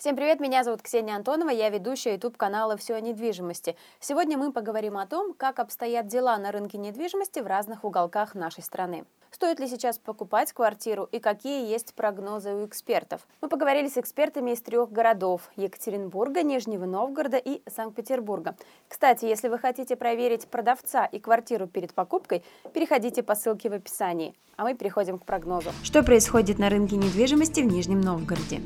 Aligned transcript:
Всем 0.00 0.16
привет, 0.16 0.40
меня 0.40 0.64
зовут 0.64 0.80
Ксения 0.80 1.14
Антонова, 1.14 1.50
я 1.50 1.68
ведущая 1.68 2.14
YouTube-канала 2.14 2.78
«Все 2.78 2.94
о 2.94 3.02
недвижимости». 3.02 3.76
Сегодня 4.00 4.38
мы 4.38 4.50
поговорим 4.50 4.96
о 4.96 5.06
том, 5.06 5.34
как 5.34 5.58
обстоят 5.58 6.06
дела 6.06 6.38
на 6.38 6.52
рынке 6.52 6.78
недвижимости 6.78 7.40
в 7.40 7.46
разных 7.46 7.84
уголках 7.84 8.34
нашей 8.34 8.62
страны. 8.62 9.04
Стоит 9.30 9.60
ли 9.60 9.68
сейчас 9.68 9.98
покупать 9.98 10.54
квартиру 10.54 11.06
и 11.12 11.18
какие 11.18 11.70
есть 11.70 11.92
прогнозы 11.92 12.54
у 12.54 12.64
экспертов? 12.64 13.20
Мы 13.42 13.50
поговорили 13.50 13.88
с 13.88 13.98
экспертами 13.98 14.52
из 14.52 14.62
трех 14.62 14.90
городов– 14.90 15.50
Екатеринбурга, 15.56 16.42
Нижнего 16.42 16.86
Новгорода 16.86 17.36
и 17.36 17.60
Санкт-Петербурга. 17.68 18.56
Кстати, 18.88 19.26
если 19.26 19.48
вы 19.48 19.58
хотите 19.58 19.96
проверить 19.96 20.48
продавца 20.48 21.04
и 21.04 21.18
квартиру 21.18 21.66
перед 21.66 21.92
покупкой, 21.92 22.42
переходите 22.72 23.22
по 23.22 23.34
ссылке 23.34 23.68
в 23.68 23.74
описании. 23.74 24.34
А 24.56 24.64
мы 24.64 24.74
переходим 24.74 25.18
к 25.18 25.26
прогнозу. 25.26 25.72
Что 25.82 26.02
происходит 26.02 26.58
на 26.58 26.70
рынке 26.70 26.96
недвижимости 26.96 27.60
в 27.60 27.66
Нижнем 27.66 28.00
Новгороде? 28.00 28.62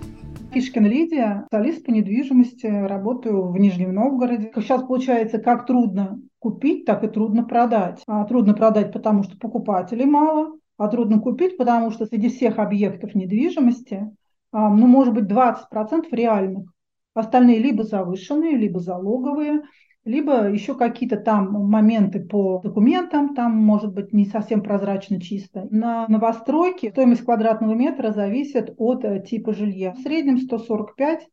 Фишкин 0.55 0.87
Лидия, 0.87 1.43
специалист 1.49 1.85
по 1.85 1.91
недвижимости, 1.91 2.67
работаю 2.67 3.49
в 3.51 3.59
Нижнем 3.59 3.93
Новгороде. 3.93 4.53
Сейчас 4.55 4.85
получается, 4.85 5.39
как 5.39 5.67
трудно 5.67 6.21
купить, 6.39 6.85
так 6.85 7.03
и 7.03 7.09
трудно 7.09 7.43
продать. 7.43 8.01
А 8.07 8.25
трудно 8.25 8.55
продать, 8.55 8.93
потому 8.93 9.25
что 9.25 9.37
покупателей 9.37 10.05
мало, 10.05 10.57
а 10.79 10.87
трудно 10.87 11.19
купить, 11.19 11.57
потому 11.57 11.91
что 11.91 12.07
среди 12.07 12.29
всех 12.29 12.61
объектов 12.61 13.17
недвижимости, 13.17 14.15
а, 14.53 14.71
ну, 14.71 14.87
может 14.87 15.13
быть, 15.13 15.25
20% 15.25 16.13
реальных. 16.13 16.73
Остальные 17.15 17.59
либо 17.59 17.83
завышенные, 17.83 18.57
либо 18.57 18.79
залоговые– 18.79 19.63
либо 20.05 20.51
еще 20.51 20.75
какие-то 20.75 21.17
там 21.17 21.53
моменты 21.53 22.21
по 22.21 22.61
документам, 22.63 23.35
там 23.35 23.57
может 23.57 23.95
быть 23.95 24.13
не 24.13 24.27
совсем 24.27 24.63
прозрачно 24.63 25.21
чисто. 25.21 25.67
На 25.71 26.07
новостройке 26.09 26.91
стоимость 26.91 27.25
квадратного 27.25 27.75
метра 27.75 28.13
зависит 28.13 28.75
от 28.77 29.05
э, 29.05 29.23
типа 29.23 29.53
жилья. 29.53 29.93
В 29.93 29.99
среднем 29.99 30.39
145 30.39 31.29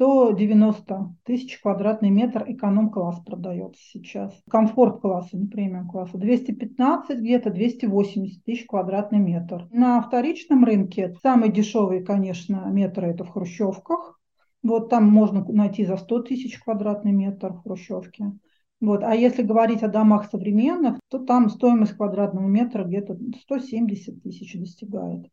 190 0.00 1.14
тысяч 1.24 1.60
квадратный 1.60 2.08
метр 2.08 2.44
эконом-класс 2.46 3.20
продается 3.20 3.82
сейчас. 3.82 4.32
Комфорт-класса, 4.48 5.36
не 5.36 5.46
премиум-класса. 5.46 6.16
215 6.16 7.18
где-то, 7.18 7.50
280 7.50 8.42
тысяч 8.42 8.64
квадратный 8.64 9.18
метр. 9.18 9.68
На 9.70 10.00
вторичном 10.00 10.64
рынке 10.64 11.14
самые 11.22 11.52
дешевые, 11.52 12.02
конечно, 12.02 12.64
метры 12.70 13.08
это 13.08 13.24
в 13.24 13.28
хрущевках. 13.28 14.18
Вот 14.62 14.90
там 14.90 15.04
можно 15.04 15.44
найти 15.48 15.84
за 15.84 15.96
100 15.96 16.22
тысяч 16.22 16.58
квадратный 16.58 17.12
метр 17.12 17.52
в 17.52 17.62
Хрущевке. 17.62 18.32
Вот. 18.80 19.02
А 19.02 19.14
если 19.14 19.42
говорить 19.42 19.82
о 19.82 19.88
домах 19.88 20.28
современных, 20.30 20.98
то 21.08 21.18
там 21.18 21.48
стоимость 21.50 21.96
квадратного 21.96 22.46
метра 22.46 22.84
где-то 22.84 23.18
170 23.42 24.22
тысяч 24.22 24.58
достигает. 24.58 25.26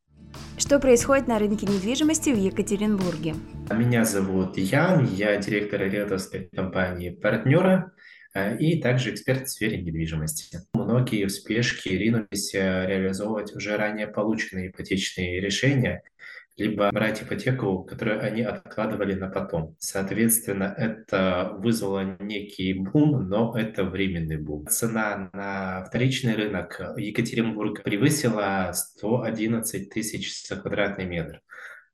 Что 0.57 0.79
происходит 0.79 1.27
на 1.27 1.39
рынке 1.39 1.65
недвижимости 1.65 2.29
в 2.31 2.37
Екатеринбурге? 2.37 3.35
Меня 3.71 4.03
зовут 4.03 4.57
Ян, 4.57 5.05
я 5.05 5.37
директор 5.37 5.81
риэлторской 5.81 6.49
компании 6.53 7.11
«Партнера» 7.11 7.93
э, 8.33 8.57
и 8.57 8.81
также 8.81 9.13
эксперт 9.13 9.47
в 9.47 9.49
сфере 9.49 9.81
недвижимости. 9.81 10.59
Многие 10.73 11.25
в 11.25 11.29
спешке 11.29 11.97
ринулись 11.97 12.53
э, 12.53 12.85
реализовывать 12.87 13.55
уже 13.55 13.77
ранее 13.77 14.07
полученные 14.07 14.69
ипотечные 14.69 15.39
решения– 15.39 16.01
либо 16.57 16.91
брать 16.91 17.23
ипотеку, 17.23 17.83
которую 17.83 18.21
они 18.23 18.41
откладывали 18.41 19.13
на 19.13 19.29
потом. 19.29 19.75
Соответственно, 19.79 20.73
это 20.77 21.55
вызвало 21.57 22.17
некий 22.19 22.73
бум, 22.73 23.29
но 23.29 23.57
это 23.57 23.83
временный 23.83 24.37
бум. 24.37 24.65
Цена 24.67 25.29
на 25.33 25.85
вторичный 25.85 26.35
рынок 26.35 26.81
Екатеринбурга 26.97 27.83
превысила 27.83 28.71
111 28.73 29.89
тысяч 29.89 30.47
за 30.47 30.55
квадратный 30.57 31.05
метр. 31.05 31.41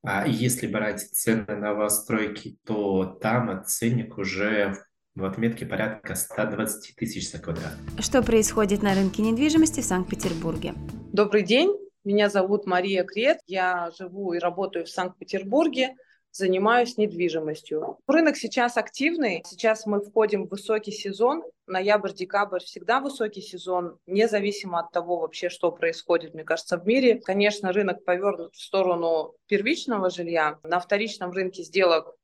А 0.01 0.27
если 0.27 0.67
брать 0.67 1.01
цены 1.01 1.45
на 1.47 1.55
новостройки, 1.55 2.57
то 2.65 3.05
там 3.21 3.63
ценник 3.65 4.17
уже 4.17 4.75
в 5.15 5.23
отметке 5.23 5.65
порядка 5.65 6.15
120 6.15 6.95
тысяч 6.95 7.31
за 7.31 7.39
квадрат. 7.39 7.73
Что 7.99 8.21
происходит 8.23 8.81
на 8.81 8.95
рынке 8.95 9.21
недвижимости 9.21 9.81
в 9.81 9.85
Санкт-Петербурге? 9.85 10.73
Добрый 11.13 11.43
день. 11.43 11.82
Меня 12.03 12.29
зовут 12.29 12.65
Мария 12.65 13.05
Крет, 13.05 13.39
я 13.47 13.89
живу 13.97 14.33
и 14.33 14.39
работаю 14.39 14.85
в 14.85 14.89
Санкт-Петербурге, 14.89 15.95
занимаюсь 16.31 16.97
недвижимостью. 16.97 17.97
Рынок 18.07 18.35
сейчас 18.35 18.75
активный, 18.75 19.41
сейчас 19.45 19.85
мы 19.85 20.01
входим 20.01 20.45
в 20.45 20.49
высокий 20.49 20.91
сезон, 20.91 21.43
ноябрь-декабрь 21.65 22.59
всегда 22.59 22.99
высокий 22.99 23.39
сезон, 23.39 23.99
независимо 24.05 24.81
от 24.81 24.91
того 24.91 25.19
вообще, 25.19 25.47
что 25.47 25.71
происходит, 25.71 26.33
мне 26.33 26.43
кажется, 26.43 26.77
в 26.77 26.85
мире. 26.85 27.21
Конечно, 27.21 27.71
рынок 27.71 28.03
повернут 28.03 28.53
в 28.53 28.61
сторону 28.61 29.35
первичного 29.47 30.09
жилья. 30.09 30.59
На 30.63 30.81
вторичном 30.81 31.31
рынке 31.31 31.63
сделок 31.63 32.15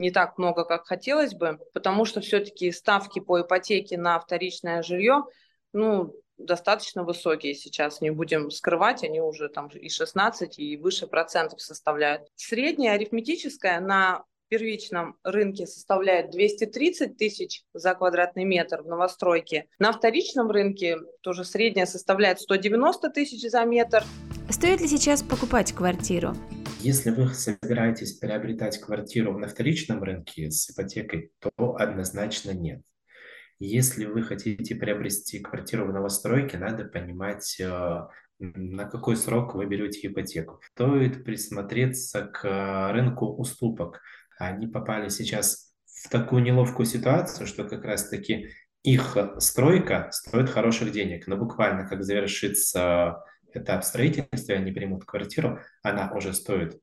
не 0.00 0.10
так 0.10 0.36
много, 0.38 0.64
как 0.64 0.84
хотелось 0.84 1.34
бы, 1.34 1.60
потому 1.74 2.06
что 2.06 2.20
все-таки 2.20 2.72
ставки 2.72 3.20
по 3.20 3.40
ипотеке 3.40 3.98
на 3.98 4.18
вторичное 4.18 4.82
жилье, 4.82 5.22
ну, 5.72 6.12
достаточно 6.38 7.04
высокие 7.04 7.54
сейчас, 7.54 8.00
не 8.00 8.10
будем 8.10 8.50
скрывать, 8.50 9.04
они 9.04 9.20
уже 9.20 9.48
там 9.48 9.68
и 9.68 9.88
16, 9.88 10.58
и 10.58 10.76
выше 10.76 11.06
процентов 11.06 11.60
составляют. 11.60 12.22
Средняя 12.36 12.94
арифметическая 12.94 13.80
на 13.80 14.24
первичном 14.48 15.16
рынке 15.22 15.66
составляет 15.66 16.30
230 16.30 17.16
тысяч 17.16 17.64
за 17.74 17.94
квадратный 17.94 18.44
метр 18.44 18.82
в 18.82 18.86
новостройке. 18.86 19.66
На 19.78 19.92
вторичном 19.92 20.50
рынке 20.50 20.96
тоже 21.20 21.44
средняя 21.44 21.86
составляет 21.86 22.40
190 22.40 23.10
тысяч 23.10 23.50
за 23.50 23.64
метр. 23.64 24.04
Стоит 24.50 24.80
ли 24.80 24.88
сейчас 24.88 25.22
покупать 25.22 25.72
квартиру? 25.72 26.34
Если 26.80 27.10
вы 27.10 27.34
собираетесь 27.34 28.14
приобретать 28.14 28.78
квартиру 28.78 29.36
на 29.36 29.48
вторичном 29.48 30.02
рынке 30.02 30.50
с 30.50 30.70
ипотекой, 30.70 31.32
то 31.40 31.76
однозначно 31.76 32.52
нет. 32.52 32.80
Если 33.60 34.04
вы 34.04 34.22
хотите 34.22 34.74
приобрести 34.76 35.40
квартиру 35.40 35.86
в 35.86 35.92
новостройке, 35.92 36.58
надо 36.58 36.84
понимать, 36.84 37.58
э, 37.60 38.06
на 38.38 38.84
какой 38.84 39.16
срок 39.16 39.54
вы 39.54 39.66
берете 39.66 40.06
ипотеку. 40.06 40.60
Стоит 40.72 41.24
присмотреться 41.24 42.22
к 42.22 42.44
э, 42.44 42.92
рынку 42.92 43.26
уступок. 43.26 44.00
Они 44.38 44.68
попали 44.68 45.08
сейчас 45.08 45.74
в 45.86 46.08
такую 46.08 46.42
неловкую 46.42 46.86
ситуацию, 46.86 47.48
что 47.48 47.64
как 47.64 47.84
раз-таки 47.84 48.50
их 48.84 49.16
стройка 49.38 50.08
стоит 50.12 50.48
хороших 50.48 50.92
денег, 50.92 51.26
но 51.26 51.36
буквально 51.36 51.86
как 51.88 52.04
завершится 52.04 53.24
этап 53.52 53.82
строительства, 53.82 54.54
они 54.54 54.70
примут 54.70 55.04
квартиру, 55.04 55.58
она 55.82 56.12
уже 56.12 56.32
стоит 56.32 56.80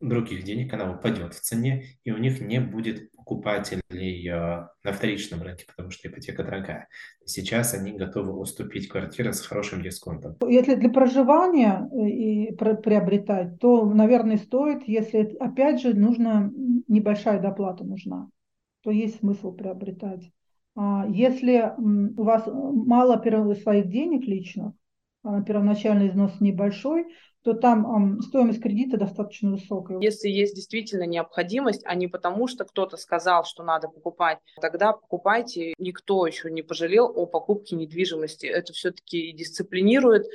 других 0.00 0.44
денег, 0.44 0.72
она 0.72 0.90
упадет 0.90 1.34
в 1.34 1.40
цене, 1.40 1.84
и 2.04 2.10
у 2.10 2.18
них 2.18 2.40
не 2.40 2.60
будет 2.60 3.10
покупателей 3.30 4.28
э, 4.28 4.66
на 4.82 4.92
вторичном 4.92 5.42
рынке, 5.42 5.64
потому 5.66 5.90
что 5.90 6.08
ипотека 6.08 6.42
дорогая. 6.42 6.88
Сейчас 7.24 7.74
они 7.74 7.92
готовы 7.92 8.32
уступить 8.32 8.88
квартиры 8.88 9.32
с 9.32 9.40
хорошим 9.46 9.82
дисконтом. 9.82 10.36
Если 10.48 10.74
для 10.74 10.90
проживания 10.90 11.88
э, 11.92 12.08
и 12.08 12.52
приобретать, 12.56 13.58
то, 13.60 13.84
наверное, 13.84 14.38
стоит, 14.38 14.82
если, 14.88 15.36
опять 15.38 15.80
же, 15.80 15.94
нужно 15.94 16.52
небольшая 16.88 17.40
доплата 17.40 17.84
нужна, 17.84 18.28
то 18.82 18.90
есть 18.90 19.20
смысл 19.20 19.52
приобретать. 19.52 20.30
А 20.76 21.06
если 21.08 21.72
у 21.76 22.22
вас 22.22 22.44
мало 22.46 23.22
своих 23.54 23.88
денег 23.88 24.26
личных, 24.26 24.72
а 25.22 25.42
первоначальный 25.42 26.08
износ 26.08 26.40
небольшой, 26.40 27.06
то 27.42 27.54
там 27.54 28.20
стоимость 28.20 28.62
кредита 28.62 28.98
достаточно 28.98 29.50
высокая. 29.50 29.98
Если 30.00 30.28
есть 30.28 30.54
действительно 30.54 31.04
необходимость, 31.04 31.82
а 31.86 31.94
не 31.94 32.06
потому, 32.06 32.46
что 32.46 32.64
кто-то 32.64 32.98
сказал, 32.98 33.44
что 33.44 33.62
надо 33.62 33.88
покупать, 33.88 34.38
тогда 34.60 34.92
покупайте. 34.92 35.72
Никто 35.78 36.26
еще 36.26 36.50
не 36.50 36.62
пожалел 36.62 37.06
о 37.06 37.26
покупке 37.26 37.76
недвижимости. 37.76 38.46
Это 38.46 38.74
все-таки 38.74 39.32
дисциплинирует 39.32 40.26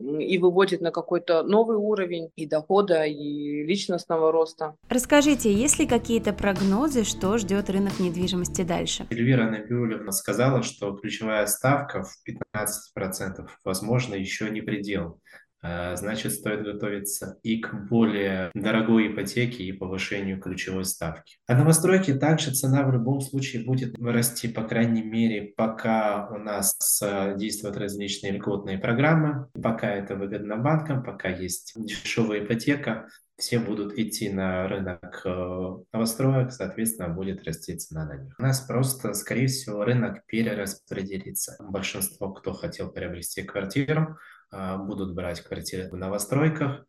и 0.00 0.38
выводит 0.38 0.80
на 0.80 0.90
какой-то 0.90 1.42
новый 1.42 1.76
уровень 1.76 2.30
и 2.36 2.46
дохода, 2.46 3.04
и 3.04 3.64
личностного 3.64 4.32
роста. 4.32 4.74
Расскажите, 4.88 5.52
есть 5.52 5.78
ли 5.78 5.86
какие-то 5.86 6.32
прогнозы, 6.32 7.04
что 7.04 7.38
ждет 7.38 7.70
рынок 7.70 8.00
недвижимости 8.00 8.62
дальше? 8.62 9.06
Эльвира 9.10 9.48
Набиулевна 9.48 10.12
сказала, 10.12 10.62
что 10.62 10.92
ключевая 10.92 11.46
ставка 11.46 12.02
в 12.02 12.16
15%, 12.28 13.48
возможно, 13.64 14.14
еще 14.14 14.50
не 14.50 14.60
предел. 14.60 15.20
А, 15.66 15.96
значит, 15.96 16.34
стоит 16.34 16.62
готовиться 16.62 17.38
и 17.42 17.58
к 17.58 17.72
более 17.88 18.50
дорогой 18.54 19.10
ипотеке 19.10 19.64
и 19.64 19.72
повышению 19.72 20.38
ключевой 20.38 20.84
ставки. 20.84 21.38
А 21.46 21.56
новостройки 21.56 22.12
также 22.12 22.52
цена 22.52 22.86
в 22.86 22.92
любом 22.92 23.22
случае 23.22 23.64
будет 23.64 23.98
расти, 23.98 24.46
по 24.46 24.62
крайней 24.64 25.02
мере, 25.02 25.54
пока 25.56 26.28
у 26.28 26.36
нас 26.36 27.00
а, 27.02 27.32
действуют 27.34 27.78
различные 27.78 28.32
льготные 28.32 28.76
программы, 28.76 29.48
пока 29.62 29.90
это 29.90 30.16
выгодно 30.16 30.58
банкам, 30.58 31.02
пока 31.02 31.30
есть 31.30 31.72
дешевая 31.76 32.44
ипотека, 32.44 33.08
все 33.36 33.58
будут 33.58 33.98
идти 33.98 34.28
на 34.28 34.68
рынок 34.68 35.22
э, 35.24 35.76
новостроек, 35.92 36.52
соответственно, 36.52 37.08
будет 37.08 37.44
расти 37.44 37.76
цена 37.76 38.04
на 38.04 38.16
них. 38.16 38.34
У 38.38 38.42
нас 38.42 38.60
просто, 38.60 39.12
скорее 39.14 39.48
всего, 39.48 39.84
рынок 39.84 40.24
перераспределится. 40.26 41.56
Большинство, 41.58 42.32
кто 42.32 42.52
хотел 42.52 42.92
приобрести 42.92 43.42
квартиру, 43.42 44.18
будут 44.52 45.14
брать 45.14 45.40
квартиры 45.40 45.88
в 45.90 45.96
новостройках, 45.96 46.86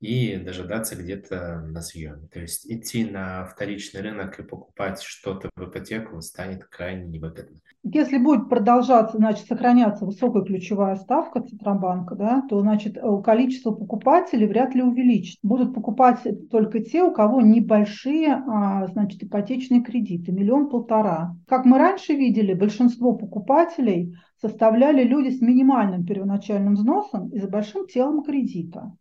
и 0.00 0.36
дожидаться 0.36 0.94
где-то 0.94 1.60
на 1.60 1.82
съеме. 1.82 2.28
То 2.32 2.40
есть 2.40 2.70
идти 2.70 3.04
на 3.04 3.44
вторичный 3.44 4.00
рынок 4.00 4.38
и 4.38 4.44
покупать 4.44 5.02
что-то 5.02 5.50
в 5.56 5.68
ипотеку 5.68 6.20
станет 6.20 6.64
крайне 6.64 7.06
невыгодно. 7.06 7.56
Если 7.82 8.18
будет 8.18 8.48
продолжаться, 8.48 9.16
значит, 9.16 9.46
сохраняться 9.46 10.04
высокая 10.04 10.42
ключевая 10.42 10.96
ставка 10.96 11.40
Центробанка, 11.40 12.14
да, 12.14 12.42
то, 12.48 12.60
значит, 12.60 12.96
э, 12.96 13.22
количество 13.24 13.72
покупателей 13.72 14.46
вряд 14.46 14.74
ли 14.74 14.82
увеличится. 14.82 15.38
Будут 15.42 15.74
покупать 15.74 16.20
только 16.50 16.80
те, 16.80 17.02
у 17.02 17.12
кого 17.12 17.40
небольшие, 17.40 18.34
а, 18.34 18.86
значит, 18.88 19.22
ипотечные 19.22 19.82
кредиты, 19.82 20.32
миллион-полтора. 20.32 21.36
Как 21.46 21.64
мы 21.64 21.78
раньше 21.78 22.14
видели, 22.14 22.54
большинство 22.54 23.14
покупателей 23.14 24.16
составляли 24.40 25.02
люди 25.04 25.30
с 25.30 25.40
минимальным 25.40 26.04
первоначальным 26.04 26.74
взносом 26.74 27.28
и 27.30 27.40
с 27.40 27.48
большим 27.48 27.86
телом 27.86 28.22
кредита. 28.22 28.96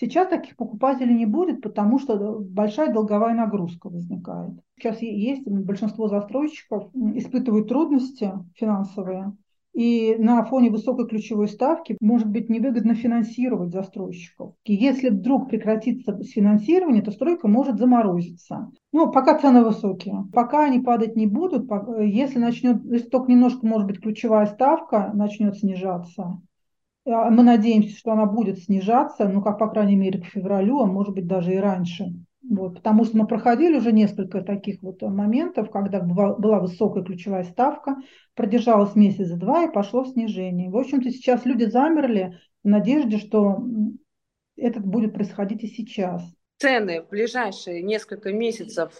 Сейчас 0.00 0.28
таких 0.28 0.56
покупателей 0.56 1.14
не 1.14 1.26
будет, 1.26 1.60
потому 1.60 1.98
что 1.98 2.38
большая 2.40 2.92
долговая 2.92 3.34
нагрузка 3.34 3.88
возникает. 3.88 4.52
Сейчас 4.76 5.02
есть 5.02 5.46
большинство 5.46 6.08
застройщиков 6.08 6.90
испытывают 7.14 7.68
трудности 7.68 8.32
финансовые, 8.54 9.36
и 9.78 10.16
на 10.18 10.44
фоне 10.44 10.70
высокой 10.70 11.06
ключевой 11.06 11.46
ставки 11.46 11.96
может 12.00 12.28
быть 12.28 12.48
невыгодно 12.48 12.96
финансировать 12.96 13.70
застройщиков. 13.70 14.54
И 14.64 14.74
если 14.74 15.08
вдруг 15.10 15.48
прекратится 15.48 16.18
финансирование, 16.24 17.00
то 17.00 17.12
стройка 17.12 17.46
может 17.46 17.78
заморозиться. 17.78 18.72
Ну, 18.90 19.12
пока 19.12 19.38
цены 19.38 19.62
высокие. 19.62 20.24
Пока 20.32 20.64
они 20.64 20.80
падать 20.80 21.14
не 21.14 21.28
будут, 21.28 21.70
если 22.00 22.40
начнет, 22.40 22.84
если 22.86 23.08
только 23.08 23.30
немножко, 23.30 23.64
может 23.64 23.86
быть, 23.86 24.00
ключевая 24.00 24.46
ставка 24.46 25.12
начнет 25.14 25.56
снижаться, 25.56 26.40
а, 27.06 27.30
мы 27.30 27.44
надеемся, 27.44 27.96
что 27.96 28.10
она 28.10 28.26
будет 28.26 28.58
снижаться, 28.58 29.28
ну, 29.28 29.42
как, 29.42 29.60
по 29.60 29.68
крайней 29.68 29.94
мере, 29.94 30.20
к 30.20 30.24
февралю, 30.24 30.80
а 30.80 30.86
может 30.86 31.14
быть, 31.14 31.28
даже 31.28 31.54
и 31.54 31.58
раньше. 31.58 32.14
Вот, 32.42 32.76
потому 32.76 33.04
что 33.04 33.16
мы 33.16 33.26
проходили 33.26 33.78
уже 33.78 33.92
несколько 33.92 34.42
таких 34.42 34.80
вот 34.82 35.02
моментов, 35.02 35.70
когда 35.70 36.00
была 36.00 36.60
высокая 36.60 37.02
ключевая 37.02 37.44
ставка, 37.44 37.96
продержалась 38.34 38.94
месяц-два 38.94 39.64
и 39.64 39.72
пошло 39.72 40.04
снижение. 40.04 40.70
В 40.70 40.76
общем-то, 40.76 41.10
сейчас 41.10 41.44
люди 41.44 41.64
замерли 41.64 42.38
в 42.62 42.68
надежде, 42.68 43.18
что 43.18 43.58
это 44.56 44.80
будет 44.80 45.14
происходить 45.14 45.64
и 45.64 45.66
сейчас. 45.66 46.22
Цены 46.58 47.02
в 47.02 47.08
ближайшие 47.08 47.82
несколько 47.82 48.32
месяцев 48.32 48.92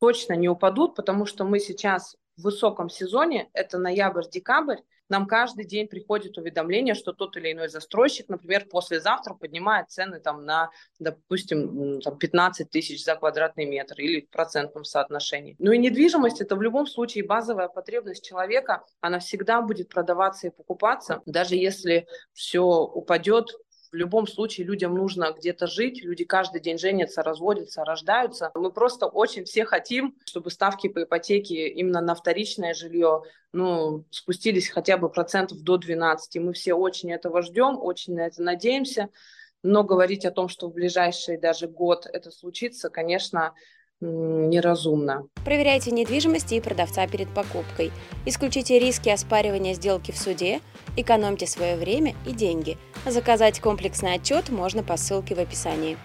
точно 0.00 0.34
не 0.34 0.48
упадут, 0.48 0.94
потому 0.94 1.26
что 1.26 1.44
мы 1.44 1.60
сейчас 1.60 2.16
в 2.36 2.42
высоком 2.42 2.88
сезоне, 2.88 3.48
это 3.52 3.78
ноябрь-декабрь, 3.78 4.78
нам 5.12 5.26
каждый 5.26 5.66
день 5.66 5.88
приходит 5.88 6.38
уведомление, 6.38 6.94
что 6.94 7.12
тот 7.12 7.36
или 7.36 7.52
иной 7.52 7.68
застройщик, 7.68 8.30
например, 8.30 8.64
послезавтра 8.64 9.34
поднимает 9.34 9.90
цены 9.90 10.20
там 10.20 10.46
на, 10.46 10.70
допустим, 10.98 12.00
там 12.00 12.16
15 12.16 12.70
тысяч 12.70 13.04
за 13.04 13.16
квадратный 13.16 13.66
метр 13.66 14.00
или 14.00 14.22
в 14.22 14.30
процентном 14.30 14.84
соотношении. 14.84 15.54
Ну 15.58 15.70
и 15.72 15.76
недвижимость– 15.76 16.40
это 16.40 16.56
в 16.56 16.62
любом 16.62 16.86
случае 16.86 17.26
базовая 17.26 17.68
потребность 17.68 18.24
человека, 18.24 18.84
она 19.02 19.18
всегда 19.18 19.60
будет 19.60 19.90
продаваться 19.90 20.46
и 20.46 20.50
покупаться, 20.50 21.20
даже 21.26 21.56
если 21.56 22.06
все 22.32 22.62
упадет, 22.62 23.50
в 23.92 23.94
любом 23.94 24.26
случае 24.26 24.66
людям 24.66 24.94
нужно 24.94 25.34
где-то 25.36 25.66
жить, 25.66 26.02
люди 26.02 26.24
каждый 26.24 26.62
день 26.62 26.78
женятся, 26.78 27.22
разводятся, 27.22 27.84
рождаются. 27.84 28.50
Мы 28.54 28.72
просто 28.72 29.06
очень 29.06 29.44
все 29.44 29.66
хотим, 29.66 30.16
чтобы 30.24 30.50
ставки 30.50 30.88
по 30.88 31.02
ипотеке 31.02 31.68
именно 31.68 32.00
на 32.00 32.14
вторичное 32.14 32.72
жилье 32.72 33.22
ну, 33.52 34.06
спустились 34.10 34.70
хотя 34.70 34.96
бы 34.96 35.10
процентов 35.10 35.60
до 35.60 35.76
12. 35.76 36.38
Мы 36.38 36.54
все 36.54 36.72
очень 36.72 37.12
этого 37.12 37.42
ждем, 37.42 37.78
очень 37.78 38.14
на 38.14 38.26
это 38.26 38.42
надеемся. 38.42 39.10
Но 39.62 39.84
говорить 39.84 40.24
о 40.24 40.32
том, 40.32 40.48
что 40.48 40.68
в 40.68 40.72
ближайший 40.72 41.36
даже 41.36 41.68
год 41.68 42.06
это 42.10 42.30
случится, 42.30 42.88
конечно, 42.88 43.54
неразумно. 44.02 45.26
Проверяйте 45.44 45.90
недвижимость 45.90 46.52
и 46.52 46.60
продавца 46.60 47.06
перед 47.06 47.28
покупкой. 47.28 47.90
Исключите 48.26 48.78
риски 48.78 49.08
оспаривания 49.08 49.74
сделки 49.74 50.10
в 50.12 50.18
суде, 50.18 50.60
экономьте 50.96 51.46
свое 51.46 51.76
время 51.76 52.14
и 52.26 52.32
деньги. 52.32 52.78
Заказать 53.06 53.60
комплексный 53.60 54.14
отчет 54.14 54.50
можно 54.50 54.82
по 54.82 54.96
ссылке 54.96 55.34
в 55.34 55.38
описании. 55.38 55.96